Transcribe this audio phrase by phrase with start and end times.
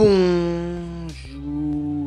[0.00, 1.08] Bonjour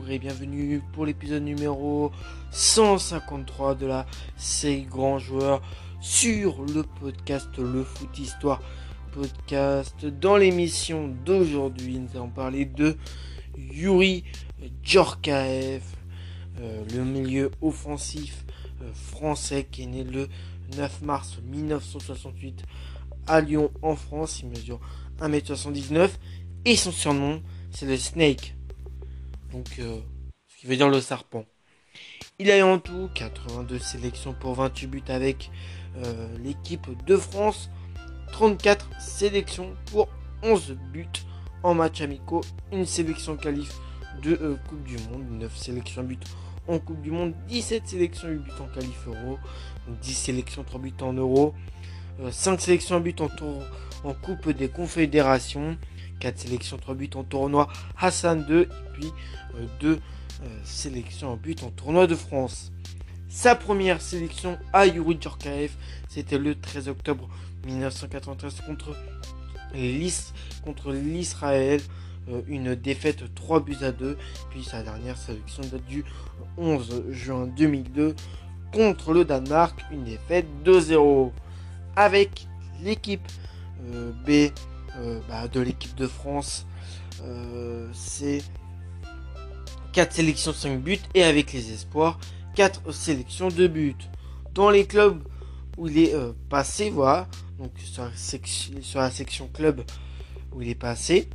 [0.10, 2.14] et bienvenue pour l'épisode numéro
[2.52, 4.06] 153 de la
[4.38, 5.62] série Grand Joueur
[6.00, 8.62] sur le podcast Le Foot Histoire
[9.12, 10.06] Podcast.
[10.06, 12.96] Dans l'émission d'aujourd'hui, nous allons parler de
[13.58, 14.24] Yuri
[14.84, 15.84] Djorkaeff,
[16.62, 18.46] euh, le milieu offensif
[18.82, 20.30] euh, français qui est né le
[20.78, 22.64] 9 mars 1968
[23.28, 24.40] à Lyon en France.
[24.44, 24.80] Il mesure
[25.20, 26.12] 1m79
[26.64, 28.56] et son surnom c'est le Snake.
[29.52, 30.00] Donc, euh,
[30.48, 31.46] ce qui veut dire le serpent.
[32.40, 35.52] Il a eu en tout 82 sélections pour 28 buts avec
[35.98, 37.70] euh, l'équipe de France.
[38.32, 40.08] 34 sélections pour
[40.44, 41.08] 11 buts
[41.64, 42.42] en match amicaux.
[42.72, 43.74] Une sélection qualif
[44.24, 45.26] de euh, Coupe du Monde.
[45.32, 46.20] 9 sélections buts
[46.68, 47.34] en Coupe du Monde.
[47.48, 49.38] 17 sélections 8 buts en qualif euro.
[50.02, 51.54] 10 sélections 3 buts en euro.
[52.30, 53.64] 5 sélections buts en, tour,
[54.04, 55.78] en Coupe des Confédérations.
[56.22, 59.12] 4 sélections, 3 buts en tournoi Hassan 2 et puis
[59.80, 59.98] 2 euh,
[60.44, 62.72] euh, sélections en but en tournoi de France.
[63.28, 65.76] Sa première sélection à Yuri Djorkaeff,
[66.08, 67.28] c'était le 13 octobre
[67.66, 68.62] 1993
[70.64, 71.82] contre l'Israël.
[72.30, 74.18] Euh, une défaite 3 buts à 2.
[74.52, 76.06] Puis sa dernière sélection date du
[76.58, 78.16] 11 juin 2002
[78.72, 79.84] contre le Danemark.
[79.92, 81.32] Une défaite 2-0.
[81.96, 82.48] Avec
[82.84, 83.28] l'équipe
[84.26, 84.52] B
[85.28, 86.66] bah, de l'équipe de France,
[87.24, 88.44] euh, c'est
[89.94, 91.00] 4 sélections, 5 buts.
[91.14, 92.20] Et avec les espoirs,
[92.56, 93.96] 4 sélections, 2 buts.
[94.54, 95.22] Dans les clubs
[95.78, 99.84] où il est euh, passé, voilà, donc sur la, section, sur la section club
[100.54, 101.30] où il est passé,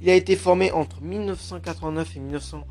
[0.00, 2.66] il a été formé entre 1989 et 1900,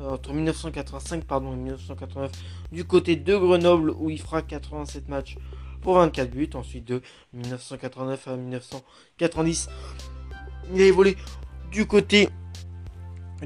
[0.00, 2.32] entre 1985 pardon, et 1989
[2.72, 5.36] du côté de Grenoble où il fera 87 matchs
[5.80, 6.50] pour 24 buts.
[6.54, 9.68] Ensuite de 1989 à 1990,
[10.74, 11.16] il a évolué
[11.70, 12.28] du côté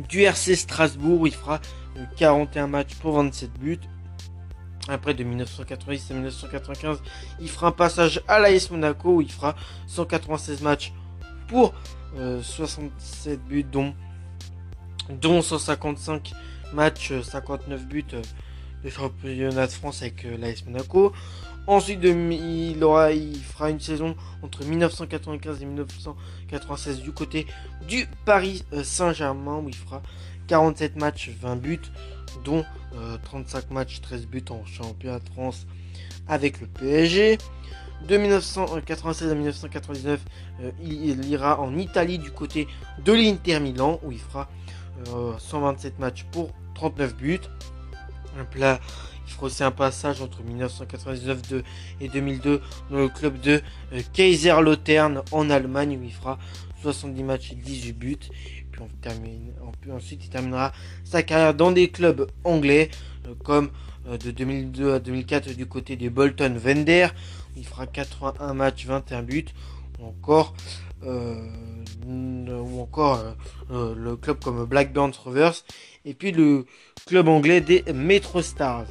[0.09, 1.61] du RC Strasbourg où il fera
[2.17, 3.81] 41 matchs pour 27 buts.
[4.89, 7.03] Après de 1990 à 1995,
[7.41, 9.55] il fera un passage à l'AS Monaco où il fera
[9.87, 10.93] 196 matchs
[11.49, 11.73] pour
[12.17, 13.95] 67 euh, buts dont,
[15.09, 16.33] dont 155
[16.75, 18.23] matchs, 59 buts euh,
[18.85, 21.13] de championnat de France avec euh, l'AS Monaco.
[21.67, 27.47] Ensuite, il, fera une saison entre 1995 et 1996 du côté
[27.89, 30.03] du Paris euh, Saint-Germain où il fera
[30.49, 31.81] 47 matchs, 20 buts,
[32.45, 32.65] dont
[33.23, 35.67] 35 euh, matchs, 13 buts en championnat de France
[36.29, 37.39] avec le PSG.
[38.07, 40.21] De 1996 à 1999,
[40.61, 42.69] euh, il, ira en Italie du côté
[43.03, 44.49] de l'Inter Milan où il fera
[45.39, 47.41] 127 matchs pour 39 buts.
[48.39, 48.81] Un plat
[49.27, 51.63] il fera aussi un passage entre 1999
[52.01, 53.63] et 2002 dans le club de
[53.93, 56.39] euh, Kaiserslautern en Allemagne où il fera
[56.83, 58.19] 70 matchs et 18 buts.
[59.81, 60.73] Puis ensuite, il terminera
[61.05, 62.91] sa carrière dans des clubs anglais
[63.27, 63.71] euh, comme
[64.09, 67.09] euh, de 2002 à 2004 du côté des Bolton Vender.
[67.57, 69.47] Où il fera 81 matchs, 21 buts.
[69.99, 70.55] Ou encore,
[71.03, 73.23] ou encore
[73.71, 75.65] le club comme Blackburn Rovers.
[76.05, 76.67] Et puis le
[77.07, 78.87] club anglais des Metro Stars.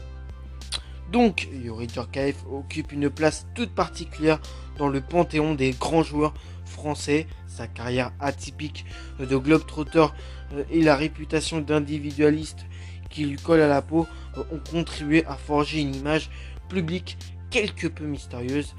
[1.13, 4.39] Donc, Yuri Djorkaeff occupe une place toute particulière
[4.79, 6.33] dans le panthéon des grands joueurs
[6.65, 7.27] français.
[7.45, 8.83] Sa carrière atypique
[9.19, 10.07] de globetrotter
[10.53, 12.65] euh, et la réputation d'individualiste
[13.11, 16.31] qui lui colle à la peau euh, ont contribué à forger une image
[16.67, 17.15] publique
[17.51, 18.73] quelque peu mystérieuse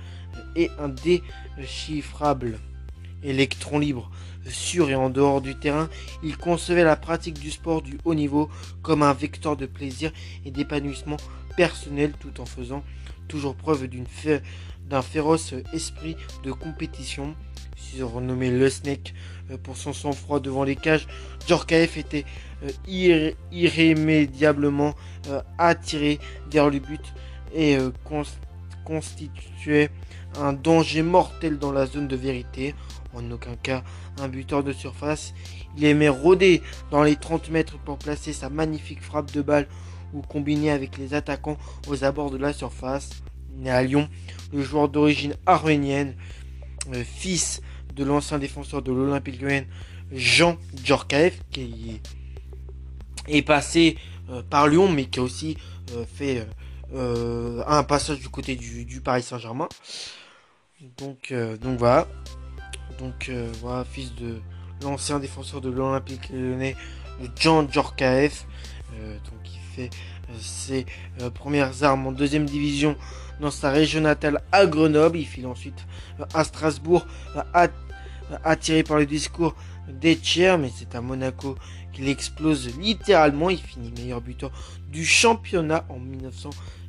[0.57, 2.59] et indéchiffrable.
[3.23, 4.11] Électron libre,
[4.49, 5.89] sur et en dehors du terrain,
[6.23, 8.51] il concevait la pratique du sport du haut niveau
[8.83, 10.13] comme un vecteur de plaisir
[10.45, 11.17] et d'épanouissement
[11.57, 12.85] personnel tout en faisant
[13.29, 13.89] toujours preuve
[14.89, 17.35] d'un féroce esprit de compétition.
[18.03, 19.15] renommé Le Snake
[19.51, 21.07] euh, pour son sang-froid devant les cages,
[21.47, 22.25] Djorkaeff était
[22.65, 24.95] euh, irrémédiablement
[25.29, 26.19] euh, attiré
[26.51, 27.15] vers le but
[27.55, 27.79] et
[28.85, 29.89] constituait
[30.41, 32.75] un danger mortel dans la zone de vérité.
[33.15, 33.85] En aucun cas
[34.21, 35.35] un buteur de surface.
[35.77, 39.67] Il aimait rôder dans les 30 mètres pour placer sa magnifique frappe de balle
[40.13, 41.59] ou combiné avec les attaquants
[41.89, 43.11] aux abords de la surface.
[43.57, 44.09] Né à Lyon,
[44.53, 46.17] le joueur d'origine arménienne,
[46.93, 47.61] euh, fils
[47.95, 49.69] de l'ancien défenseur de l'Olympique lyonnais
[50.13, 52.01] Jean Djorkaeff, qui
[53.29, 53.97] est passé
[54.31, 55.57] euh, par Lyon, mais qui a aussi
[55.93, 56.47] euh, fait
[56.97, 59.69] un passage du côté du, Paris Saint-Germain.
[60.99, 62.07] Donc, donc voilà.
[62.99, 64.41] Donc voilà, fils de
[64.83, 66.77] l'ancien défenseur de l'Olympique lyonnais,
[67.39, 68.47] Jean Djorkaeff.
[69.25, 69.45] donc
[69.75, 69.91] fait
[70.31, 70.87] euh, ses
[71.21, 72.97] euh, premières armes en deuxième division
[73.41, 75.19] dans sa région natale à Grenoble.
[75.19, 75.87] Il file ensuite
[76.21, 77.07] euh, à Strasbourg,
[78.45, 79.55] attiré par le discours
[79.89, 81.57] des tiers, mais c'est à Monaco
[81.93, 83.51] qu'il explose littéralement.
[83.51, 84.51] Il finit meilleur buteur
[84.91, 85.99] du championnat en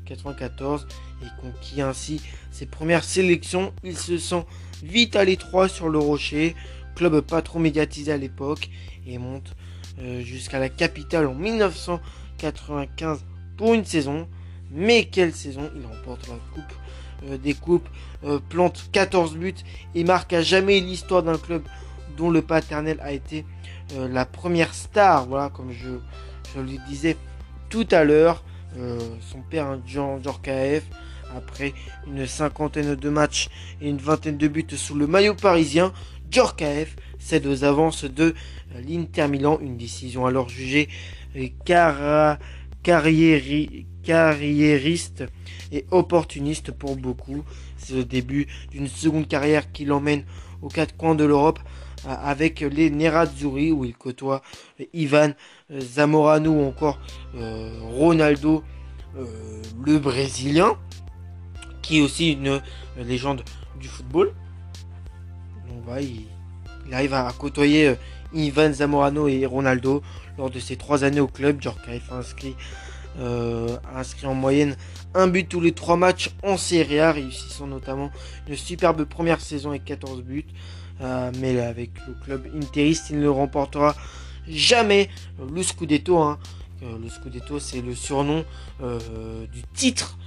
[0.05, 0.87] 1994
[1.23, 2.21] et conquit ainsi
[2.51, 3.73] ses premières sélections.
[3.83, 4.45] Il se sent
[4.83, 6.55] vite à l'étroit sur le rocher,
[6.95, 8.69] club pas trop médiatisé à l'époque,
[9.07, 9.55] et monte
[9.99, 13.25] euh, jusqu'à la capitale en 1995
[13.57, 14.27] pour une saison.
[14.71, 16.73] Mais quelle saison Il remporte la coupe
[17.27, 17.87] euh, des coupes,
[18.23, 19.53] euh, plante 14 buts
[19.93, 21.63] et marque à jamais l'histoire d'un club
[22.17, 23.45] dont le paternel a été
[23.97, 25.27] la première star.
[25.27, 25.89] Voilà, comme je
[26.59, 27.17] le disais
[27.69, 28.43] tout à l'heure,
[29.21, 30.83] son père, Jean Djorkaeff,
[31.35, 31.73] après
[32.07, 33.49] une cinquantaine de matchs
[33.81, 35.91] et une vingtaine de buts sous le maillot parisien,
[36.29, 38.35] Djorkaeff cède aux avances de
[38.87, 40.89] l'Inter Milan, une décision alors jugée
[44.03, 45.23] carriériste
[45.71, 47.43] et opportuniste pour beaucoup.
[47.77, 50.23] C'est le début d'une seconde carrière qui l'emmène
[50.61, 54.41] aux quatre coins de l'Europe euh, avec les Nerazzurri où il côtoie
[54.93, 55.31] Ivan
[55.71, 56.99] Zamorano ou encore
[57.35, 58.63] euh, Ronaldo
[59.17, 59.25] euh,
[59.85, 60.77] le Brésilien
[61.81, 62.61] qui est aussi une
[62.97, 63.43] légende
[63.79, 64.33] du football.
[65.85, 67.95] Voilà, il, arrive à, côtoyer
[68.33, 70.01] Ivan Zamorano et Ronaldo
[70.37, 71.61] lors de ses trois années au club.
[71.61, 72.55] Djorkaeff a inscrit,
[73.19, 74.75] euh, inscrit en moyenne
[75.13, 78.11] un but tous les trois matchs en Serie A, réussissant notamment
[78.47, 80.45] une superbe première saison avec 14 buts.
[81.01, 83.95] Euh, mais avec le club interiste, il ne remportera
[84.47, 85.09] jamais
[85.39, 86.19] le Scudetto.
[86.19, 86.39] Hein.
[86.83, 88.45] Euh, le Scudetto, c'est le surnom
[88.79, 90.17] du titre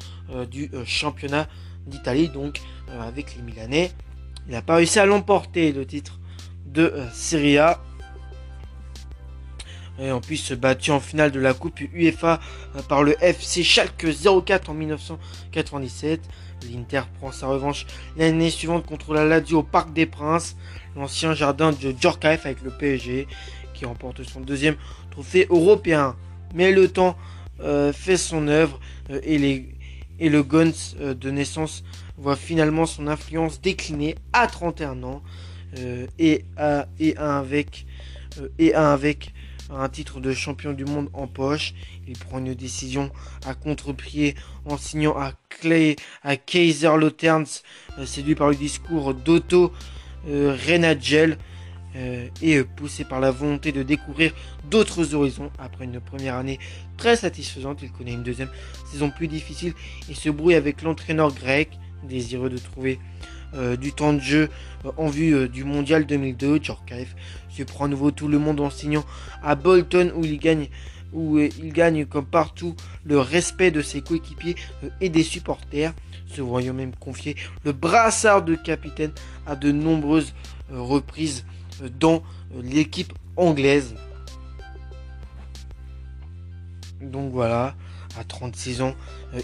[0.51, 1.49] du championnat
[1.87, 2.29] d'Italie.
[2.29, 2.61] Donc,
[3.01, 3.93] avec les Milanais,
[4.47, 6.19] il n'a pas réussi à l'emporter le titre
[6.67, 7.81] de Serie A
[9.99, 12.41] et en plus battu en finale de la Coupe UEFA
[12.77, 14.07] euh, par le FC Schalke
[14.45, 16.21] 04 en 1997.
[16.67, 20.57] L'Inter prend sa revanche l'année suivante contre la Lazio au Parc des Princes,
[20.97, 23.27] l'ancien jardin de Djorkaeff avec le PSG
[23.75, 24.77] qui remporte son deuxième
[25.11, 26.17] trophée européen.
[26.55, 27.17] Mais le temps
[27.61, 29.69] euh, fait son œuvre euh, et, les,
[30.19, 31.85] et le Guns de naissance
[32.17, 35.23] voit finalement son influence décliner à 31 ans
[36.19, 37.15] et, à, et
[38.59, 39.33] et avec
[39.71, 41.75] un titre de champion du monde en poche.
[42.07, 43.11] Il prend une décision
[43.47, 44.35] à contre-pied
[44.65, 47.63] en signant à, Clay, à Kaiser Lauterns,
[47.99, 49.73] euh, séduit par le discours d'Otto
[50.29, 51.39] euh, Renagel
[51.97, 54.33] euh, et poussé par la volonté de découvrir
[54.71, 55.51] d'autres horizons.
[55.59, 56.59] Après une première année
[56.97, 58.51] très satisfaisante, il connaît une deuxième
[58.91, 59.75] saison plus difficile
[60.09, 61.71] et se brouille avec l'entraîneur grec,
[62.05, 62.99] désireux de trouver
[63.81, 64.49] du temps de jeu
[64.97, 66.61] en vue du mondial 2002.
[66.63, 67.15] Djorkaeff
[67.65, 69.05] prend à nouveau tout le monde en signant
[69.43, 70.69] à Bolton où il gagne
[71.13, 75.95] où il gagne comme partout le respect de ses coéquipiers euh, et des supporters,
[76.27, 77.35] se voyant même confier
[77.65, 79.13] le brassard de capitaine
[79.47, 80.35] à de nombreuses
[80.71, 81.47] euh, reprises
[81.83, 82.23] euh, dans
[82.63, 83.95] l'équipe anglaise.
[87.01, 87.75] Donc voilà,
[88.19, 88.95] à 36 ans,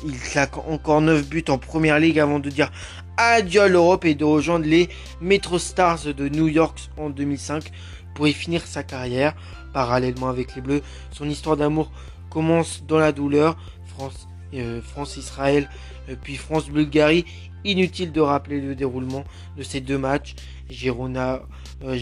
[0.04, 2.70] il claque encore 9 buts en première ligue avant de dire
[3.16, 4.88] adieu à l'Europe et de rejoindre les
[5.20, 7.70] Metro Stars de New York en 2005
[8.14, 9.34] pour y finir sa carrière.
[9.72, 11.90] Parallèlement avec les Bleus, son histoire d'amour
[12.30, 13.56] commence dans la douleur.
[13.86, 14.80] France, euh,
[15.16, 15.68] Israël,
[16.08, 17.24] euh, puis France Bulgarie.
[17.64, 19.24] Inutile de rappeler le déroulement
[19.56, 20.34] de ces deux matchs.
[20.68, 21.42] Girona,
[21.82, 21.96] euh,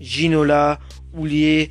[0.00, 0.78] Ginola,
[1.14, 1.70] Oulier,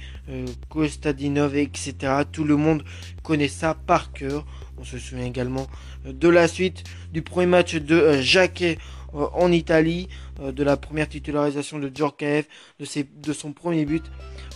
[0.70, 1.96] Kostadinov, etc.
[2.32, 2.84] Tout le monde
[3.24, 4.46] connaît ça par cœur.
[4.78, 5.68] On se souvient également
[6.06, 8.78] de la suite du premier match de Jacquet
[9.16, 10.10] euh, en Italie,
[10.42, 12.48] euh, de la première titularisation de Djorkaeff,
[12.80, 12.86] de,
[13.22, 14.04] de son premier but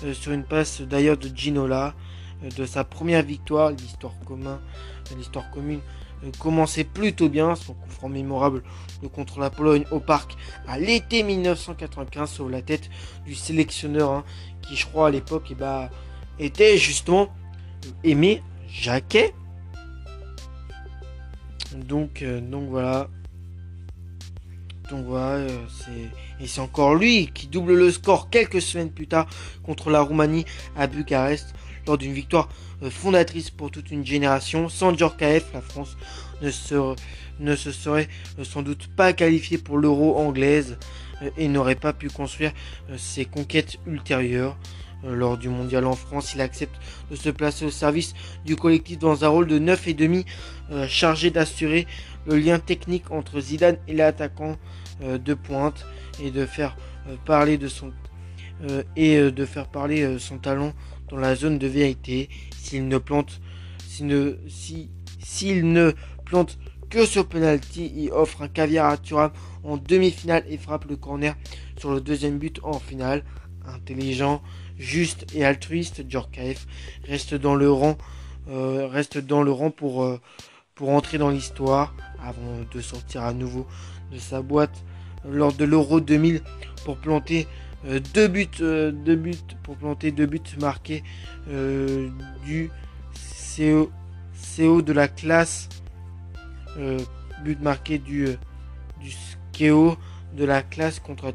[0.03, 1.93] euh, sur une passe d'ailleurs de Ginola,
[2.57, 4.13] de sa première victoire, l'histoire
[5.51, 5.79] commune
[6.39, 8.63] commençait plutôt bien, son coup franc mémorable
[9.13, 10.35] contre la Pologne au parc
[10.67, 12.89] à l'été 1995 sur la tête
[13.25, 14.23] du sélectionneur hein,
[14.61, 15.89] qui je crois à l'époque eh ben,
[16.37, 17.29] était justement
[18.03, 19.33] Aimé Jacquet.
[21.75, 23.07] Donc, donc voilà,
[24.89, 25.65] donc voilà, euh,
[26.39, 29.27] et c'est encore lui qui double le score quelques semaines plus tard
[29.63, 30.45] contre la Roumanie
[30.75, 31.53] à Bucarest
[31.87, 32.49] lors d'une victoire
[32.83, 34.69] euh, fondatrice pour toute une génération.
[34.69, 35.97] Sans Djorkaeff, la France
[36.41, 38.07] ne se, serait
[38.37, 40.77] euh, sans doute pas qualifiée pour l'euro anglaise
[41.37, 42.53] et n'aurait pas pu construire
[42.95, 44.57] ses conquêtes ultérieures.
[45.05, 46.75] Lors du mondial en France, il accepte
[47.11, 48.13] de se placer au service
[48.45, 50.25] du collectif dans un rôle de 9,5
[50.87, 51.87] chargé d'assurer
[52.25, 54.57] le lien technique entre Zidane et l'attaquant
[55.01, 55.85] euh, de pointe
[56.21, 56.75] et de faire
[57.07, 57.93] euh, parler son
[58.69, 60.73] euh, et de faire parler son talent
[61.09, 62.29] dans la zone de vérité.
[62.57, 63.41] S'il ne plante,
[63.87, 64.89] s'il ne, si,
[65.23, 65.93] s'il ne
[66.25, 66.57] plante
[66.89, 69.31] que sur penalty, il offre un caviar à Thuram
[69.63, 71.35] en demi-finale et frappe le corner
[71.77, 73.23] sur le deuxième but en finale.
[73.65, 74.41] Intelligent,
[74.77, 76.65] juste et altruiste, Djorkaeff
[77.07, 77.97] reste dans le rang,
[78.49, 80.19] euh, reste dans le rang pour, euh,
[80.73, 83.67] pour entrer dans l'histoire avant de sortir à nouveau
[84.11, 84.83] de sa boîte
[85.27, 86.41] lors de l'Euro 2000
[86.85, 87.47] pour planter
[88.13, 91.03] deux buts, deux buts pour planter deux buts marqués
[92.45, 92.69] du
[93.57, 93.89] CO,
[94.55, 95.69] CO de la classe
[97.43, 98.27] but marqué du
[99.01, 99.97] du Skeo
[100.35, 101.33] de la classe contre,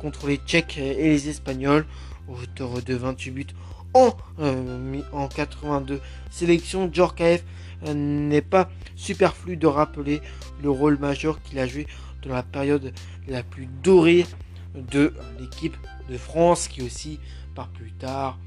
[0.00, 1.84] contre les Tchèques et les Espagnols,
[2.28, 3.46] auteur de 28 buts
[3.92, 6.88] en, euh, en 82 sélections.
[6.92, 7.44] Djorkaeff
[7.86, 10.20] euh, n'est pas superflu de rappeler
[10.62, 11.86] le rôle majeur qu'il a joué
[12.22, 12.92] dans la période
[13.28, 14.26] la plus dorée
[14.74, 15.76] de l'équipe
[16.08, 17.18] de France, qui aussi,
[17.54, 18.38] par plus tard,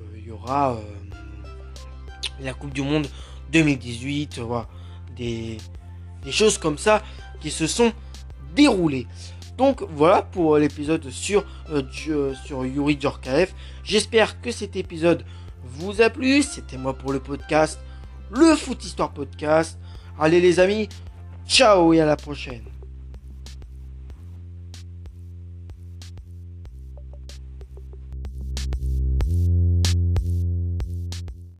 [0.00, 0.78] euh, il y aura
[2.40, 3.06] la Coupe du Monde
[3.52, 4.40] 2018,
[5.16, 5.58] des,
[6.24, 7.02] des choses comme ça
[7.40, 7.92] qui se sont
[8.54, 9.06] déroulées.
[9.58, 13.54] Donc voilà pour l'épisode sur, euh, euh, sur Yuri Djorkaeff.
[13.84, 15.24] J'espère que cet épisode
[15.64, 16.42] vous a plu.
[16.42, 17.78] C'était moi pour le podcast,
[18.30, 19.78] le Foot Histoire Podcast.
[20.18, 20.88] Allez les amis,
[21.46, 22.62] ciao et à la prochaine.